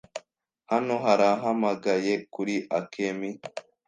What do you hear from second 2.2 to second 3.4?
kuri Akemi.